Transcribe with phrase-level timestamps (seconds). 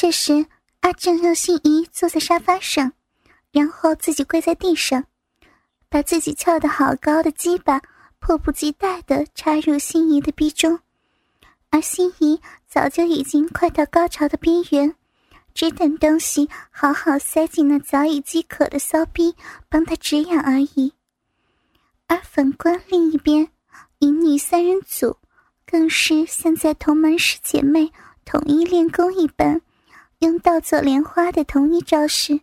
[0.00, 0.46] 这时，
[0.82, 2.92] 阿正让心怡坐在沙发上，
[3.50, 5.04] 然后自己跪在地上，
[5.88, 7.82] 把自己翘得好高的鸡巴
[8.20, 10.78] 迫不及待地插入心怡的逼中，
[11.70, 14.94] 而心怡早就已经快到高潮的边缘，
[15.52, 19.34] 只等东西好好塞进那早已饥渴的骚逼，
[19.68, 20.92] 帮他止痒而已。
[22.06, 23.48] 而反观另一边，
[23.98, 25.16] 淫女三人组
[25.66, 27.92] 更是像在同门师姐妹
[28.24, 29.60] 统一练功一般，
[30.20, 32.40] 用倒左莲花的同一招式，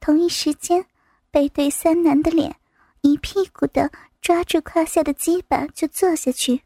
[0.00, 0.86] 同一时间
[1.30, 2.56] 背对三男的脸，
[3.02, 3.90] 一屁股的
[4.22, 6.62] 抓住胯下的鸡巴就坐下去，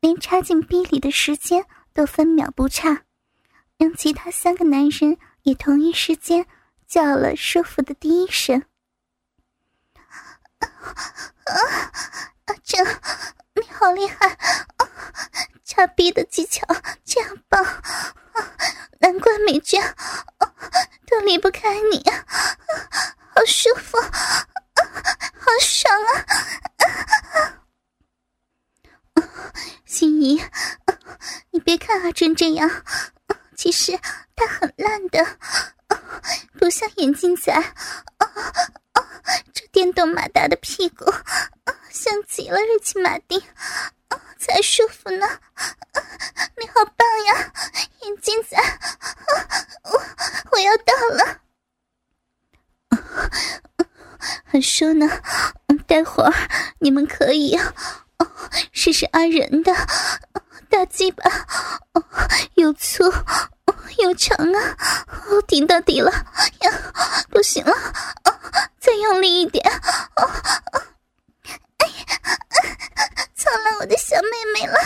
[0.00, 3.04] 连插进逼里的时间都分秒不差，
[3.78, 6.44] 让其他三个男人也同一时间
[6.86, 8.60] 叫了舒服的第一声。
[10.58, 11.54] 啊，
[12.46, 12.84] 阿正，
[13.54, 14.26] 你好厉害！
[14.26, 14.88] 啊，
[15.64, 16.66] 插逼的技巧
[17.04, 17.64] 这样棒，
[18.98, 19.80] 难怪美娟
[21.06, 24.10] 都离不开你，好舒服，好
[25.60, 26.10] 爽啊！
[29.84, 30.42] 心怡，
[31.50, 32.68] 你别看阿珍这样，
[33.56, 33.96] 其实
[34.34, 35.24] 她很烂的，
[36.58, 37.52] 不像眼镜仔。
[39.52, 41.12] 这电动马达的屁股，
[41.90, 43.40] 像极了日骑马丁，
[44.38, 45.26] 才舒服呢。
[46.56, 47.52] 你好棒呀，
[48.02, 48.56] 眼镜仔，
[49.84, 50.02] 我
[50.52, 51.40] 我要到了，
[54.44, 55.08] 很舒呢。
[55.86, 56.32] 待会儿
[56.78, 57.58] 你们可以
[58.72, 59.72] 试试阿仁的
[60.70, 61.24] 大鸡巴，
[62.54, 63.04] 又粗。
[63.98, 64.76] 又长啊！
[65.30, 66.70] 我顶到底了呀！
[67.30, 67.72] 不行了，
[68.80, 69.64] 再用力一点！
[69.64, 69.70] 哎
[71.86, 71.94] 呀，
[73.36, 74.76] 操了我的小妹妹了，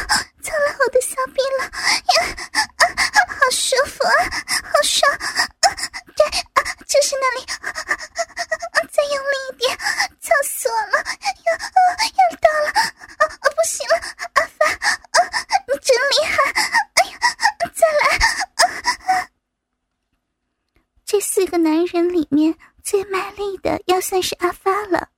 [0.42, 1.70] 操了我的小逼了呀！
[3.28, 4.12] 好舒服啊，
[4.62, 5.10] 好爽！
[6.16, 6.26] 对，
[6.86, 7.46] 就是那里，
[8.90, 9.78] 再用力一点，
[10.20, 11.02] 操死我了！
[11.46, 11.58] 要要
[12.40, 12.68] 到了！
[13.56, 13.94] 不行了，
[14.34, 14.60] 阿凡，
[15.68, 16.36] 你真厉害！
[21.04, 25.10] 这四个男人里面最卖力的，要算是阿发了，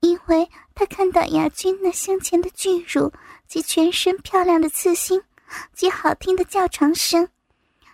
[0.00, 3.12] 因为他看到亚军那胸前的巨乳
[3.46, 5.22] 及全身漂亮的刺青
[5.72, 7.28] 及好听的叫床声，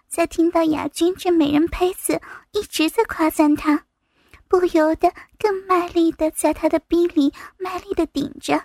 [0.08, 2.18] 在听到亚军这美人胚子
[2.52, 3.84] 一直在夸赞他，
[4.48, 8.64] 不由得更卖力的在他的逼里卖力的顶着。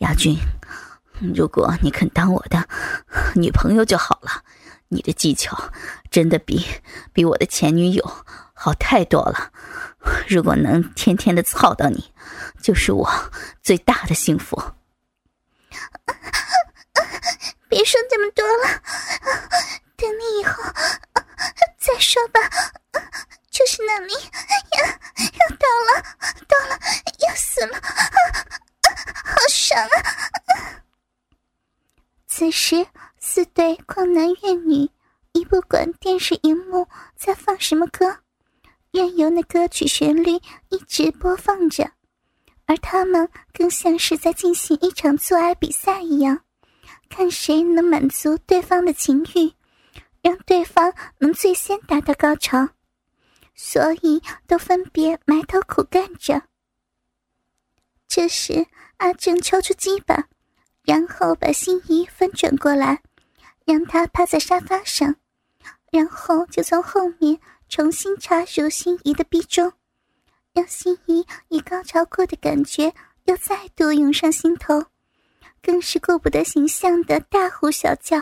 [0.00, 0.36] 亚军，
[1.34, 2.68] 如果你肯当我的
[3.34, 4.44] 女朋友就好了。
[4.92, 5.56] 你的技巧
[6.10, 6.66] 真的比
[7.12, 9.52] 比我的前女友好太多了。
[10.28, 12.12] 如果能天天的操到你，
[12.60, 13.08] 就是我
[13.62, 14.60] 最大的幸福。
[17.68, 18.82] 别说这么多了，
[19.96, 20.60] 等你以后
[21.78, 22.40] 再说吧。
[23.48, 26.02] 就是那里，要要到了，
[26.48, 26.78] 到了，
[27.28, 27.80] 要死了，
[29.24, 30.82] 好爽啊！
[32.26, 32.84] 此时。
[33.22, 34.88] 四对旷男怨女，
[35.32, 38.16] 一不管电视荧幕在放什么歌，
[38.90, 40.32] 任由那歌曲旋律
[40.70, 41.92] 一直播放着，
[42.64, 46.40] 而他们更像是在进行一场做爱比赛一样，
[47.10, 49.52] 看谁能满足对方的情欲，
[50.22, 52.70] 让对方能最先达到高潮，
[53.54, 56.42] 所以都分别埋头苦干着。
[58.08, 58.66] 这时，
[58.96, 60.26] 阿正抽出鸡巴，
[60.84, 63.02] 然后把心仪翻转过来。
[63.64, 65.14] 让他趴在沙发上，
[65.92, 67.38] 然后就从后面
[67.68, 69.72] 重新插入心仪的逼中，
[70.52, 72.92] 让心仪以高潮过的感觉
[73.24, 74.84] 又再度涌上心头，
[75.62, 78.20] 更是顾不得形象的大呼小叫，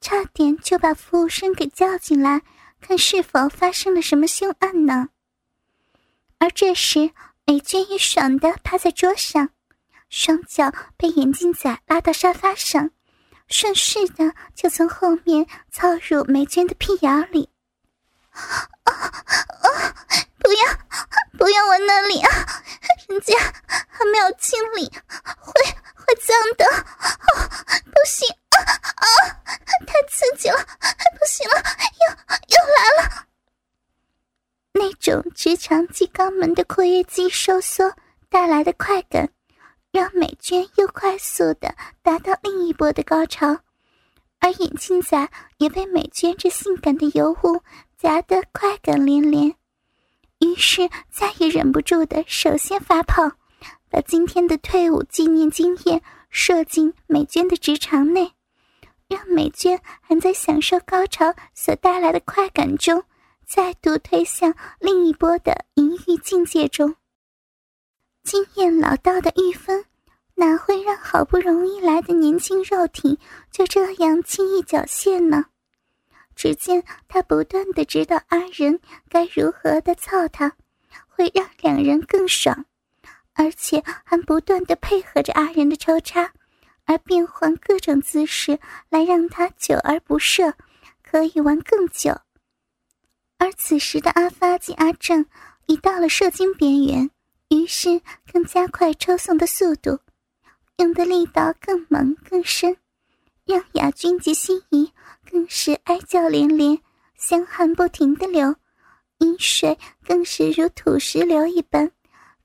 [0.00, 2.40] 差点就把服务生给叫进来，
[2.80, 5.08] 看是否发生了什么凶案呢。
[6.38, 7.10] 而这时，
[7.44, 9.50] 美娟也爽的趴在桌上，
[10.08, 12.90] 双脚被眼镜仔拉到沙发上。
[13.48, 17.48] 顺势的就从后面操入梅娟的屁眼里，
[18.30, 18.42] 啊
[18.84, 19.94] 啊！
[20.38, 20.64] 不要，
[21.38, 22.30] 不要往那里啊！
[23.08, 23.34] 人家
[23.66, 24.90] 还没有清理，
[25.40, 25.52] 会
[25.94, 26.64] 会脏的。
[27.84, 28.56] 不行啊
[28.96, 29.04] 啊！
[29.86, 30.56] 太刺激了，
[31.18, 32.10] 不行了，又
[32.48, 33.26] 又来了。
[34.72, 37.94] 那种直肠及肛门的括约肌收缩
[38.28, 39.28] 带来的快感。
[40.76, 43.58] 又快速的达到另一波的高潮，
[44.40, 47.60] 而眼镜仔也被美娟这性感的尤物
[47.96, 49.54] 夹得快感连连，
[50.38, 53.32] 于是再也忍不住的首先发炮，
[53.90, 58.32] 把今天的退伍纪念经验射进美娟的直肠内，
[59.08, 63.02] 让美娟还在享受高潮所带来的快感中，
[63.46, 66.94] 再度推向另一波的淫欲境界中。
[68.22, 69.86] 经验老道的玉芬，
[70.38, 73.18] 哪会让好不容易来的年轻肉体
[73.50, 75.46] 就这样轻易缴械呢？
[76.36, 80.52] 只见他不断的指导阿仁该如何的操他，
[81.08, 82.64] 会让两人更爽，
[83.34, 86.32] 而且还不断的配合着阿仁的抽插。
[86.84, 88.58] 而变换各种姿势
[88.88, 90.54] 来让他久而不射，
[91.02, 92.16] 可以玩更久。
[93.36, 95.26] 而此时的阿发及阿正
[95.66, 97.10] 已到了射精边缘，
[97.50, 98.00] 于是
[98.32, 99.98] 更加快抽送的速度，
[100.78, 102.76] 用的力道更猛更深，
[103.44, 104.92] 让雅君及心仪
[105.28, 106.78] 更是哀叫连连，
[107.16, 108.54] 香汗不停的流，
[109.18, 109.76] 阴水
[110.06, 111.90] 更是如土石流一般，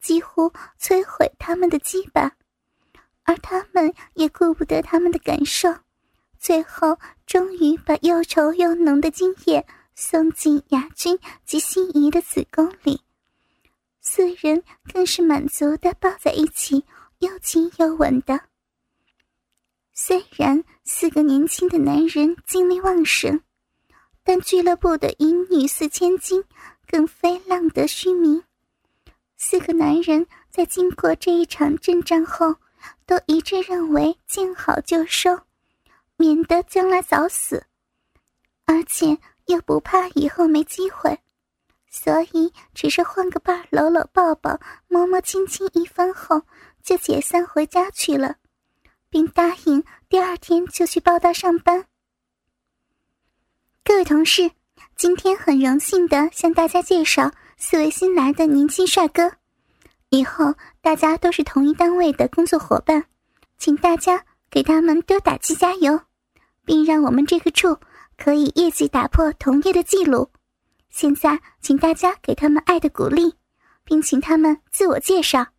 [0.01, 0.51] 几乎
[0.81, 2.31] 摧毁他们的鸡巴。
[3.24, 5.71] 而他们也顾不得他们的感受，
[6.39, 6.97] 最后
[7.27, 9.63] 终于把又稠又浓的精液
[9.94, 13.00] 送进雅君及心仪的子宫里，
[14.01, 16.83] 四人更是满足的抱在一起，
[17.23, 18.39] 又亲又吻的。
[19.93, 23.41] 虽然四个年轻的男人精力旺盛，
[24.23, 26.43] 但俱乐部的淫女四千金
[26.87, 28.43] 更非浪得虚名。
[29.37, 32.55] 四个男人在经过这一场阵仗后。
[33.05, 35.39] 都一致认为见好就收，
[36.17, 37.65] 免得将来早死，
[38.65, 41.17] 而且又不怕以后没机会，
[41.89, 44.59] 所以只是换个伴搂搂抱抱、
[44.89, 46.41] 摸摸亲亲一番后，
[46.83, 48.35] 就解散回家去了，
[49.09, 51.85] 并答应第二天就去报道上班。
[53.83, 54.51] 各位同事，
[54.95, 59.31] 今天很荣幸的向大家介绍四位新来的年轻帅哥。
[60.09, 63.06] 以后大家都是同一单位的工作伙伴，
[63.57, 66.00] 请大家给他们多打气加油，
[66.65, 67.77] 并让我们这个处
[68.18, 70.30] 可以业绩打破同业的记录。
[70.89, 73.33] 现在，请大家给他们爱的鼓励，
[73.83, 75.52] 并请他们自我介绍。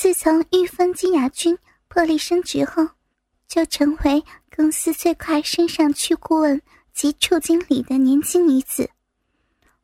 [0.00, 2.88] 自从玉芬金雅君破例升职后，
[3.46, 4.24] 就成为
[4.56, 6.62] 公司最快升上去顾问
[6.94, 8.88] 及处经理的年轻女子。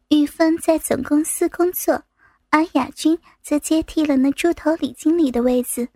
[0.09, 2.03] 玉芬在总公司工作。
[2.49, 5.87] 而雅君则接替了那猪头李经理的位子，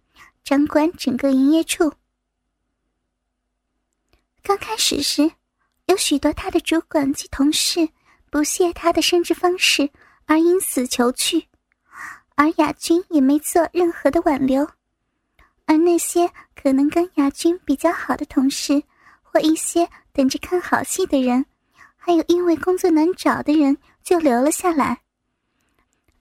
[0.45, 1.91] 掌管整个营业处。
[4.43, 5.31] 刚开始时，
[5.87, 7.89] 有许多他的主管及同事
[8.31, 9.89] 不屑他的升职方式，
[10.27, 11.47] 而因此求去，
[12.41, 14.67] 而雅君也没做任何的挽留。
[15.67, 16.27] 而那些
[16.57, 18.83] 可能跟雅君比较好的同事，
[19.21, 21.45] 或一些等着看好戏的人，
[21.99, 25.03] 还有因为工作难找的人，就留了下来。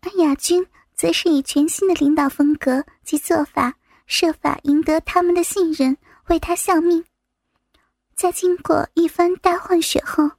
[0.01, 3.73] 而雅君则是以全新的领导风格及做法，
[4.05, 5.95] 设法赢得他们的信任，
[6.27, 7.01] 为他效命。
[8.13, 10.29] 在经过一番大换血后，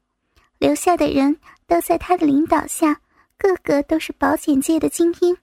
[0.58, 3.00] 留下的人都在他的领导下，
[3.38, 5.34] 个个都是保险界的精英，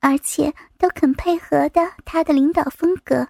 [0.00, 3.28] 而且都肯配合的他的领导风格。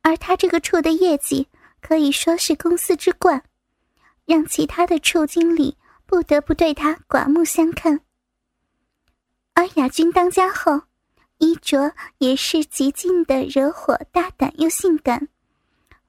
[0.00, 1.46] 而他这个处的业绩
[1.80, 3.42] 可以说是公司之冠，
[4.24, 5.76] 让其他的处经理
[6.06, 8.00] 不得不对他刮目相看。
[9.54, 10.80] 而亚军当家后，
[11.38, 15.28] 衣着也是极尽的惹火、大胆又性感。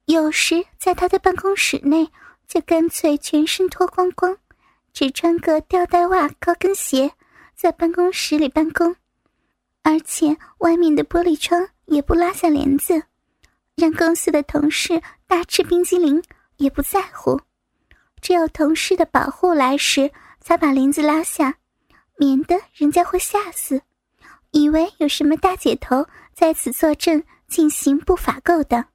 [0.05, 2.09] 有时在他的办公室内，
[2.47, 4.37] 就干脆全身脱光光，
[4.91, 7.11] 只穿个吊带袜、高跟鞋，
[7.55, 8.95] 在办公室里办公，
[9.83, 13.03] 而且外面的玻璃窗也不拉下帘子，
[13.75, 16.23] 让公司的同事大吃冰激凌
[16.57, 17.39] 也不在乎。
[18.21, 20.09] 只有同事的保护来时，
[20.39, 21.55] 才把帘子拉下。
[22.15, 23.81] 免得人家会吓死，
[24.51, 28.87] 以为有什么大姐头在此坐镇进行不法勾当。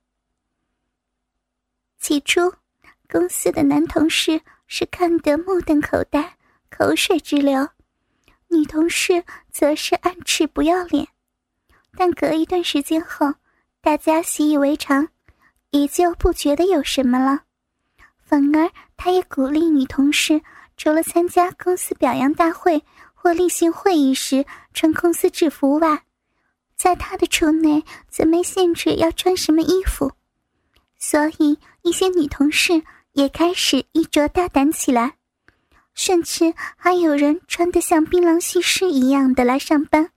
[1.98, 2.54] 起初，
[3.10, 6.36] 公司的男同事是看得目瞪口呆、
[6.70, 7.68] 口水直流，
[8.48, 11.06] 女同事则是暗斥不要脸。
[11.96, 13.34] 但隔一段时间后，
[13.80, 15.08] 大家习以为常，
[15.70, 17.42] 也就不觉得有什么了。
[18.24, 20.42] 反而，他也鼓励女同事，
[20.76, 22.82] 除了参加公司表扬大会。
[23.20, 26.04] 或例行会议时穿公司制服外，
[26.76, 30.12] 在他的处内则没限制要穿什么衣服，
[30.98, 32.80] 所以一些女同事
[33.12, 35.16] 也开始衣着大胆起来，
[35.98, 40.12] 甚至还有人穿得像槟榔西施一样的来上班，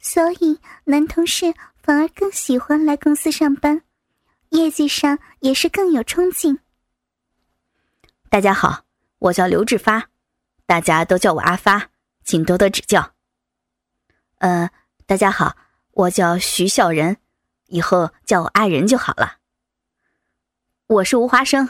[0.00, 3.82] 所以男同事反而更喜欢来公司上班，
[4.48, 6.58] 业绩上也是更有冲劲。
[8.30, 8.84] 大家好，
[9.18, 10.08] 我叫刘志发，
[10.64, 11.90] 大家都叫我阿发。
[12.24, 13.12] 请多多指教。
[14.38, 14.70] 呃，
[15.04, 15.54] 大家好，
[15.90, 17.18] 我叫徐孝仁，
[17.66, 19.36] 以后叫我阿仁就好了。
[20.86, 21.68] 我是吴华生，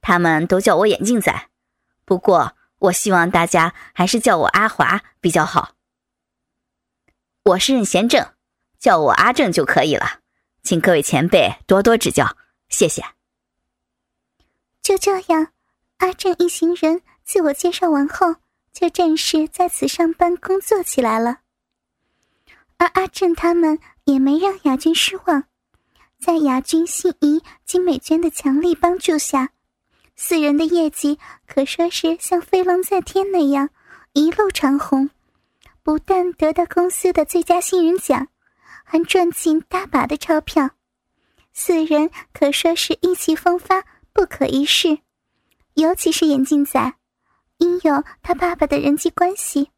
[0.00, 1.48] 他们都叫我眼镜仔。
[2.04, 5.74] 不过，我希望大家还是叫我阿华比较好。
[7.44, 8.32] 我是任贤正，
[8.78, 10.20] 叫我阿正就可以了。
[10.62, 12.36] 请各位前辈多多指教，
[12.68, 13.02] 谢谢。
[14.82, 15.52] 就这样，
[15.98, 18.36] 阿正一行人自我介绍完后，
[18.72, 21.40] 就正式在此上班工作起来了。
[22.78, 25.44] 而阿正他们也没让雅君失望，
[26.18, 29.50] 在雅君、心仪、金美娟的强力帮助下，
[30.22, 33.70] 四人的业绩可说是像飞龙在天那样
[34.12, 35.08] 一路长虹，
[35.82, 38.28] 不但得到公司的最佳新人奖，
[38.84, 40.72] 还赚进大把的钞票。
[41.54, 43.82] 四人可说是意气风发。
[44.12, 44.98] 不可一世，
[45.74, 46.94] 尤其是眼镜仔，
[47.56, 49.70] 因有他爸爸的人际关系，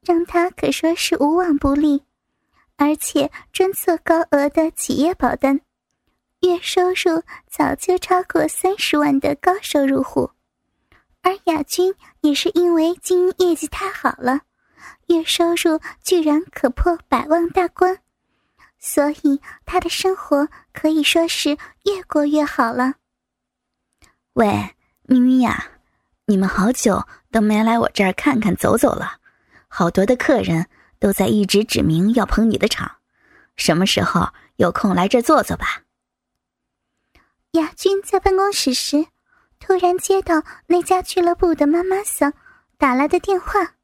[0.00, 2.02] 让他可说是无往不利，
[2.76, 5.60] 而且专做高额的企业保单，
[6.44, 10.30] 月收入早就超过三十万的高收入户。
[11.22, 14.42] 而亚军也是因为经营业绩太好了，
[15.06, 17.96] 月收入居然可破百万大关，
[18.78, 22.96] 所以他的生活可以说是越过越好了。
[24.34, 24.74] 喂，
[25.04, 25.68] 咪咪呀，
[26.26, 29.18] 你们好久都没来我这儿看看走走了，
[29.68, 30.66] 好多的客人
[30.98, 32.96] 都在一直指明要捧你的场，
[33.56, 35.83] 什么时候有空来这坐坐吧？
[37.54, 39.06] 亚军在办公室时，
[39.58, 42.32] 突然接到那家俱乐部的妈妈桑
[42.78, 43.74] 打来的电话。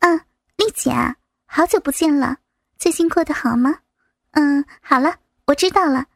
[0.00, 0.20] 嗯，
[0.56, 2.38] 丽姐啊，好久不见了，
[2.78, 3.80] 最近过得好吗？
[4.32, 6.06] 嗯，好了，我知道了，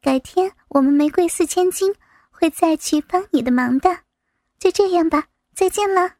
[0.00, 1.94] 改天我们玫瑰四千金。
[2.38, 4.00] 会再去帮你的忙的，
[4.58, 6.16] 就这样吧，再见了。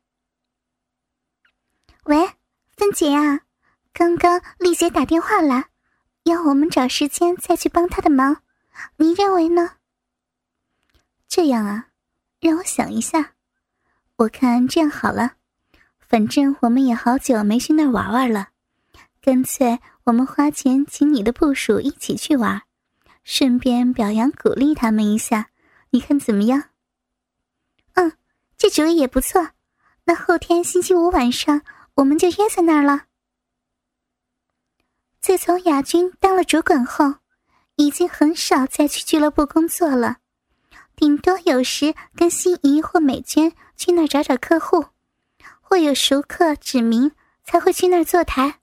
[2.04, 2.16] 喂，
[2.74, 3.42] 芬姐啊，
[3.92, 5.68] 刚刚丽姐打电话来，
[6.22, 8.40] 要我们找时间再去帮她的忙，
[8.96, 9.76] 你认为呢？
[11.28, 11.88] 这样啊，
[12.40, 13.34] 让我想一下。
[14.16, 15.34] 我看这样好了，
[15.98, 18.48] 反正我们也好久没去那儿玩玩了，
[19.20, 22.62] 干脆我们花钱请你的部属一起去玩，
[23.24, 25.50] 顺便表扬鼓励他们一下。
[25.90, 26.70] 你看怎么样？
[27.94, 28.12] 嗯，
[28.56, 29.50] 这主意也不错。
[30.04, 31.62] 那后天星期五晚上
[31.94, 33.06] 我们就约在那儿了。
[35.20, 37.16] 自从亚军当了主管后，
[37.76, 40.16] 已经很少再去俱乐部工作了，
[40.94, 44.86] 顶多有时跟心仪或美娟去那儿找找客户，
[45.60, 47.12] 或有熟客指名
[47.44, 48.60] 才会去那儿坐台，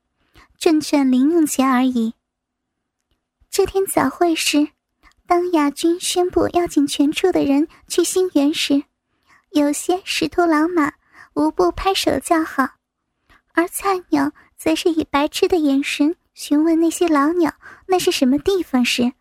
[0.58, 2.14] 赚赚零用钱而已。
[3.50, 4.70] 这天早会时。
[5.26, 8.84] 当亚军宣布要请全处的人去新园时，
[9.52, 10.94] 有些识途老马
[11.34, 12.68] 无不拍手叫好，
[13.54, 17.52] 而菜鸟则是以白痴的眼神询问那些老鸟
[17.94, 19.14] 那是什么地方时，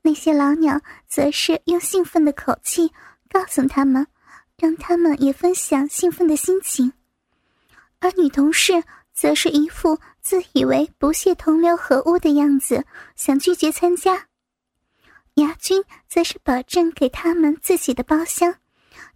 [0.00, 2.90] 那些老鸟则是用兴奋的口气
[3.28, 4.06] 告诉他们，
[4.56, 6.90] 让他们也分享兴奋的心情，
[7.98, 14.26] 而女同事则是一副自以为不屑同流合污的样子，想拒绝参加。
[15.34, 18.54] 亚军则是保证给他们自己的包厢，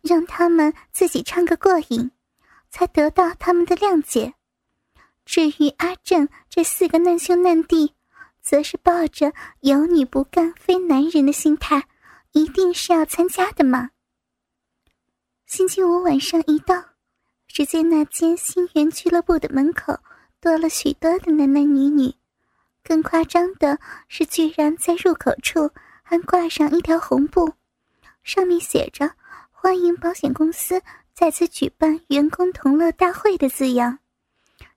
[0.02, 2.10] 让他们自己唱个过瘾，
[2.68, 4.34] 才得到他们的谅解。
[5.24, 7.94] 至于阿正这四个难兄难弟，
[8.42, 11.86] 则是抱着“有女不干非男人”的心态，
[12.32, 13.90] 一定是要参加的嘛。
[15.46, 16.84] 星期五晚上一到，
[17.46, 19.96] 只见那间新源俱乐部的门口
[20.40, 22.14] 多了许多的男男女女，
[22.82, 25.70] 更夸张的是，居然在入口处。
[26.04, 27.50] 还挂上一条红布，
[28.22, 29.10] 上面写着
[29.50, 30.82] “欢迎保险公司
[31.14, 33.98] 再次举办员工同乐大会”的字样。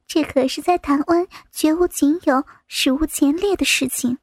[0.08, 4.18] 这可是在台湾绝无仅有、史无前例的事情。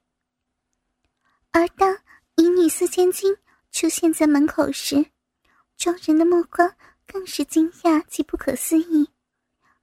[1.51, 1.99] 而当
[2.37, 3.37] 一女四千金
[3.71, 5.07] 出现在门口时，
[5.77, 6.73] 众人的目光
[7.07, 9.09] 更是惊讶及不可思议。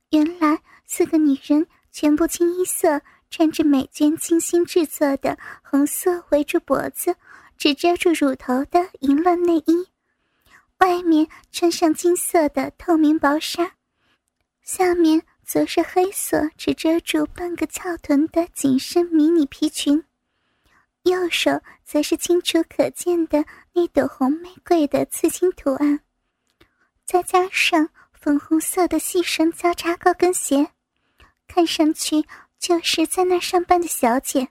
[0.09, 3.01] 原来四个女人全部清一色。
[3.31, 7.15] 穿着美娟精心制作的红色围住脖子、
[7.59, 9.87] 只遮住乳头的淫乱内衣，
[10.79, 13.73] 外面穿上金色的透明薄纱，
[14.63, 20.03] 下面则是黑色只遮住半个翘臀的紧身迷你皮裙，
[21.01, 26.01] 右手则是清楚可见的那朵红玫瑰的刺青图案，
[27.03, 30.67] 再加上粉红色的细绳交叉高跟鞋，
[31.47, 32.23] 看上去。
[32.59, 34.49] 就是在那上班的小姐，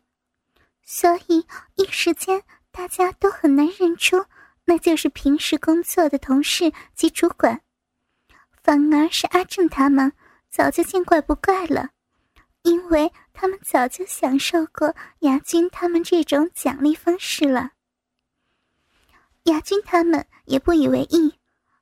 [0.83, 4.25] 所以一时间大家都很难认出，
[4.65, 7.61] 那就是平时工作的同事及主管。
[8.63, 10.11] 反而是阿正他们
[10.51, 11.91] 早就见怪不怪了，
[12.63, 17.73] 因为他们早就享受过亚军他们这种奖励方式了。
[19.45, 21.35] 亚军他们也不以为意，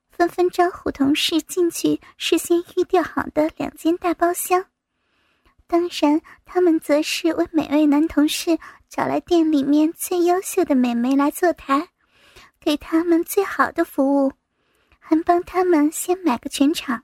[0.09, 4.65] 纷纷招呼同事进去事先预定好的两间大包厢。
[5.65, 8.57] 当然，他们则是为每位男同事
[8.87, 11.89] 找来店里面最优秀的美眉来坐台，
[12.59, 14.31] 给他们最好的服务，
[14.99, 17.03] 还帮他们先买个全场。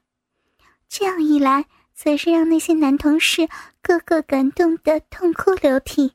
[0.96, 3.50] 这样一来，则是让那些男同事
[3.82, 6.14] 个个感动的痛哭流涕，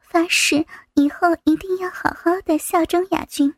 [0.00, 0.64] 发誓
[0.94, 3.54] 以后一定要好好的效忠亚军。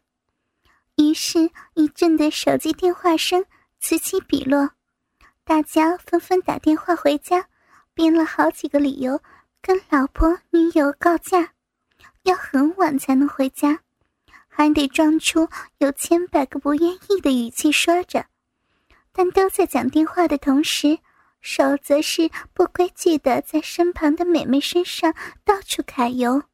[0.97, 3.45] 于是，一阵的手机电话声
[3.79, 4.69] 此起彼落。
[5.45, 7.47] 大家纷纷打电话回家，
[7.95, 9.23] 编了好几个理由，
[9.63, 11.53] 跟老婆、女友告假，
[12.25, 13.79] 要很晚才能回家，
[14.49, 18.27] 还得装出有千百个不愿意的语气说着。
[19.19, 21.01] 但都在讲电话的同时，
[21.41, 25.13] 手则是不规矩的在身旁的美眉身上
[25.45, 26.45] 到处揩油，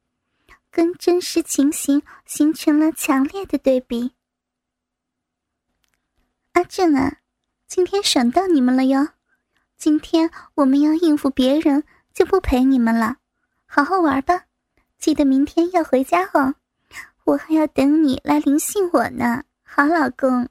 [0.71, 4.13] 跟真实情形形成了强烈的对比。
[6.55, 7.19] 阿正啊！
[7.67, 9.09] 今天爽到你们了哟！
[9.77, 13.19] 今天我们要应付别人，就不陪你们了。
[13.67, 14.45] 好好玩吧，
[14.97, 16.55] 记得明天要回家哦。
[17.25, 20.49] 我还要等你来临幸我呢，好老公。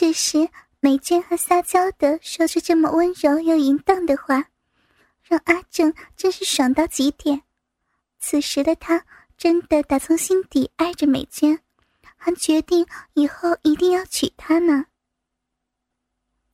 [0.00, 4.48] 这时，美娟还撒娇的说着这么温柔又淫荡的话，
[5.24, 7.42] 让阿正真是爽到极点。
[8.20, 9.04] 此时的他
[9.36, 11.58] 真的打从心底爱着美娟，
[12.16, 14.86] 还决定以后一定要娶她呢。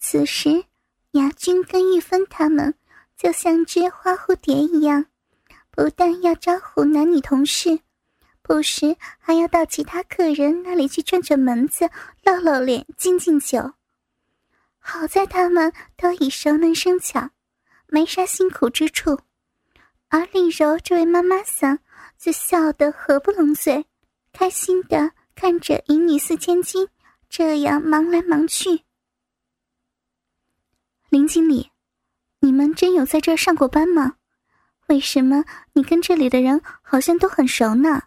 [0.00, 0.64] 此时，
[1.10, 2.74] 牙君跟玉芬他们
[3.14, 5.04] 就像只花蝴蝶一样，
[5.70, 7.78] 不但要招呼男女同事，
[8.46, 11.88] 不时还要到其他客人那里去串串门子、
[12.22, 13.72] 露露脸、敬敬酒。
[14.78, 17.30] 好在他们都已熟能生巧，
[17.86, 19.18] 没啥辛苦之处，
[20.08, 21.78] 而丽柔这位妈妈桑
[22.18, 23.86] 则笑得合不拢嘴，
[24.30, 26.86] 开心的看着银女四千金
[27.30, 28.82] 这样忙来忙去。
[31.08, 31.70] 林经理，
[32.40, 34.16] 你们真有在这儿上过班吗？
[34.88, 38.02] 为什么你跟这里的人好像都很熟呢？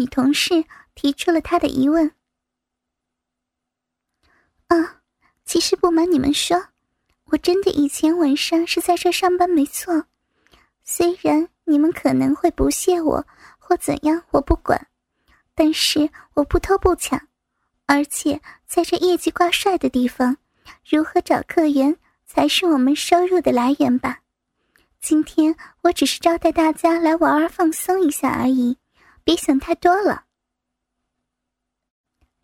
[0.00, 2.10] 女同事提出了她的疑问。
[4.68, 5.02] 啊，
[5.44, 6.68] 其实不瞒你们说，
[7.26, 10.06] 我真的以前晚上是在这上班，没错。
[10.82, 13.26] 虽然你们可能会不屑我
[13.58, 14.88] 或怎样，我不管，
[15.54, 17.20] 但是我不偷不抢，
[17.84, 20.38] 而且在这业绩挂帅的地方。
[20.88, 24.20] 如何找客源才是我们收入的来源吧？
[25.00, 28.76] 今天我只是招待大家来玩儿放松一下而已，
[29.30, 30.24] 别想太多了。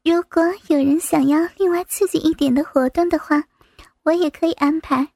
[0.05, 3.43] 如果有人想要另外刺激一点的活动的话，
[4.05, 5.13] 我也可以安排。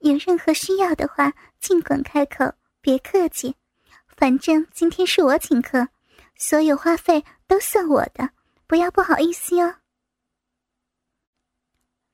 [0.00, 3.56] 有任何需要的话，尽管开口，别客气。
[4.18, 5.88] 反正今天是我请客，
[6.36, 8.28] 所有花费都算我的，
[8.66, 9.76] 不要不好意思哟。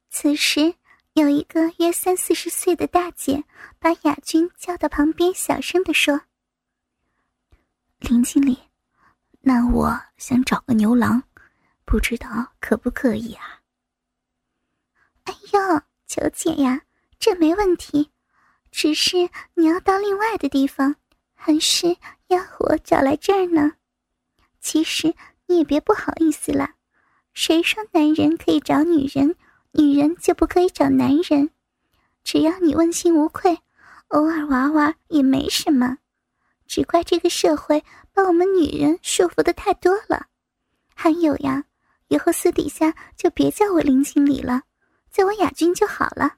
[0.08, 0.72] 此时，
[1.14, 3.42] 有一个约三四十岁的大姐
[3.80, 6.20] 把雅君叫到旁边，小声的说
[7.98, 8.56] ：“林经理，
[9.44, 11.22] 那我想找个牛郎，
[11.84, 13.60] 不知道可不可以啊
[15.24, 16.82] ？”“哎呦，求姐呀，
[17.18, 18.10] 这没问题，
[18.70, 20.96] 只是你要到另外的地方，
[21.34, 21.96] 还是
[22.28, 23.72] 要我找来这儿呢？
[24.60, 25.14] 其实
[25.46, 26.70] 你也别不好意思了，
[27.32, 29.36] 谁说男人可以找女人？”
[29.76, 31.50] 女人就不可以找男人，
[32.22, 33.58] 只要你问心无愧，
[34.06, 35.98] 偶尔玩玩也没什么。
[36.74, 40.26] 只怪这个社会把我们女人束缚的太多了。
[40.92, 41.62] 还有呀，
[42.08, 44.60] 以后私底下就别叫我林经理了，
[45.08, 46.34] 叫我雅君就好了。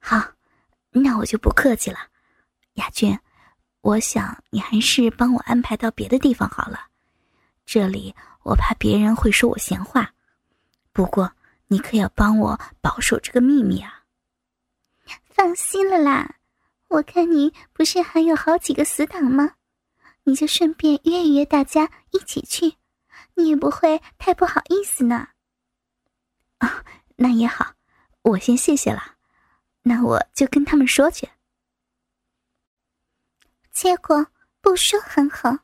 [0.00, 0.32] 好，
[0.90, 1.98] 那我就不客气了。
[2.72, 3.16] 雅君，
[3.80, 6.88] 我想你还是帮我安排到别的地方好了，
[7.64, 10.12] 这里我怕别人会说我闲话。
[10.92, 11.32] 不过。
[11.72, 14.02] 你可要帮我保守这个秘密啊！
[15.22, 16.38] 放心了啦，
[16.90, 19.54] 我看你不是还有好几个死党吗？
[20.24, 22.76] 你就顺便约一约大家一起去，
[23.34, 25.28] 你也不会太不好意思呢。
[26.58, 26.84] 啊，
[27.16, 27.74] 那也好，
[28.22, 29.16] 我先谢谢了。
[29.82, 31.28] 那我就跟他们说去。
[33.72, 34.26] 结果
[34.60, 35.58] 不说很好，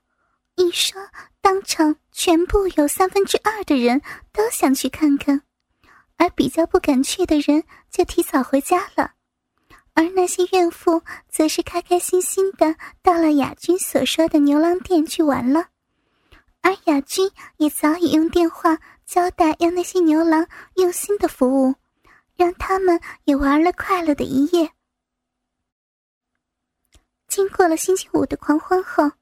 [0.54, 1.10] 一说
[1.40, 4.00] 当场全部有三分之二的人
[4.32, 5.42] 都想去看看。
[6.18, 9.12] 而比较不敢去的人就提早回家了，
[9.96, 15.68] 而那些怨妇则是开开心心的到了雅君所说的牛郎店去玩了，
[16.61, 21.74] 而雅君也早已用电话交代要那些牛郎用心的服务，
[22.37, 24.70] 让他们也玩了快乐的一夜。
[27.26, 29.12] 经过了星期五的狂欢后，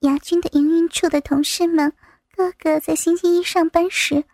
[0.00, 1.92] 雅君的营运处的同事们，
[2.34, 4.24] 个个在星期一上班时，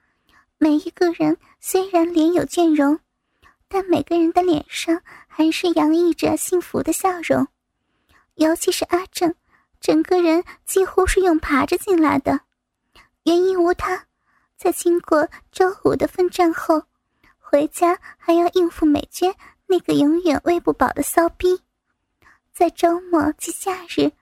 [0.56, 2.98] 每一个人虽然脸有倦容，
[3.74, 7.48] 但每个人的脸上还是洋溢着幸福的笑容。
[8.36, 9.34] 尤其是阿正，
[9.80, 12.42] 整个人几乎是用爬着进来的。
[13.24, 14.06] 原因无他，
[14.56, 16.84] 在经过周五的奋战后，
[17.36, 19.34] 回家还要应付美娟
[19.66, 21.60] 那个永远喂不饱的骚逼。
[22.52, 24.12] 在周末及假日。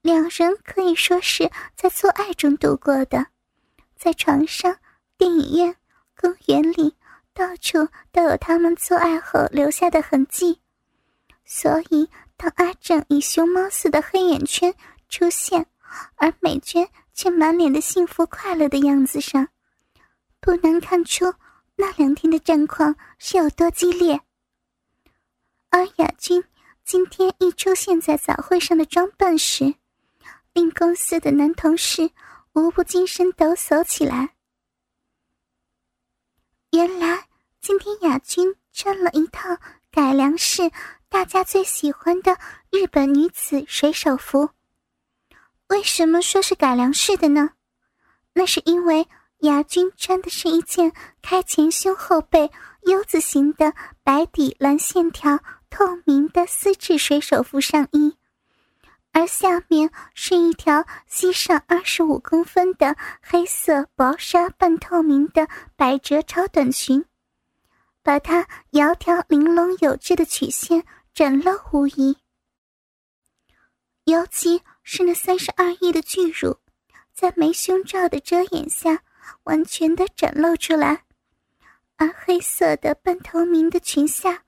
[0.00, 3.26] 两人可以说是在做爱中度过的，
[3.96, 4.76] 在床上、
[5.18, 5.76] 电影院、
[6.16, 6.94] 公园里，
[7.34, 10.60] 到处都有他们做爱后留下的痕迹。
[11.44, 14.74] 所以，当阿正以熊猫似的黑眼圈
[15.08, 15.66] 出现，
[16.16, 19.48] 而美娟却满脸的幸福快乐的样子上，
[20.40, 21.32] 不难看出
[21.76, 24.20] 那两天的战况是有多激烈。
[25.70, 26.42] 而雅君
[26.84, 29.74] 今天一出现在早会上的装扮时，
[30.52, 32.10] 令公司的男同事
[32.52, 34.34] 无不精神抖擞起来。
[36.72, 37.24] 原来
[37.60, 39.58] 今天雅君穿了一套
[39.90, 40.70] 改良式、
[41.10, 42.38] 大家最喜欢的
[42.70, 44.48] 日本女子水手服。
[45.68, 47.50] 为什么说是改良式的呢？
[48.32, 49.06] 那是因为
[49.40, 52.50] 雅君穿的是一件开前胸后背
[52.84, 58.16] U 字形的白底蓝线条透明的丝质水手服上衣。
[59.12, 65.46] 而下面是一条膝上二十五公分的黑色薄纱半透明的
[65.76, 67.04] 百褶超短裙，
[68.02, 72.16] 把她窈窕玲珑有致的曲线展露无遗。
[74.04, 76.58] 尤其是那三十二亿的巨乳，
[77.12, 79.02] 在没胸罩的遮掩下，
[79.44, 81.04] 完全的展露出来，
[81.96, 84.42] 而黑色的半透明的裙下，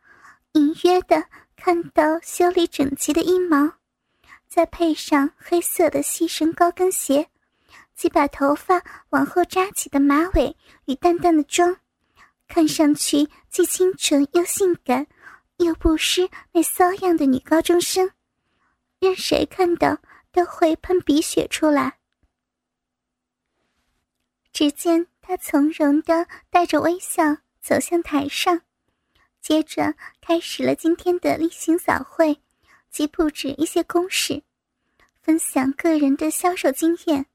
[0.53, 3.75] 隐约的看到修理整齐的阴毛。
[4.55, 7.29] 再配上黑色的细绳高跟鞋，
[7.97, 11.77] 及把头发往后扎起的马尾与淡淡的妆，
[12.47, 15.09] 看上去既清纯又性感，
[15.57, 18.13] 又不失那骚样的女高中生，
[19.01, 19.99] 任谁看到
[20.31, 21.99] 都会喷鼻血出来。
[24.53, 28.61] 只见她从容的带着微笑走向台上，
[29.41, 32.44] 接着开始了今天的例行早会。
[32.95, 34.45] 及布置一些公式，
[35.21, 37.27] 分享个人的销售经验。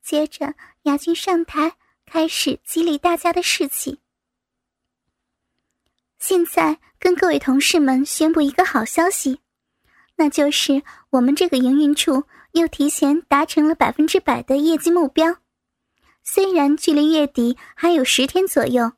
[0.00, 3.98] 接着，雅君上台开始激励大家的士气。
[6.18, 9.40] 现在跟各位同事们宣布一个好消息，
[10.16, 15.36] 那就是我们这个营运处又提前达成了百分之百的业绩目标。
[16.22, 18.92] 虽然距离月底还有十天左右，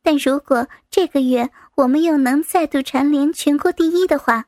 [0.00, 4.46] 但如果这个月我们又能再度蝉联全国第一的话，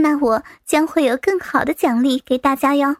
[0.00, 2.96] 那我将会有更好的奖励给大家哟。